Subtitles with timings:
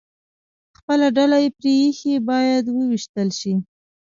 [0.77, 3.53] خپله ډله یې پرې ایښې، باید ووېشتل شي.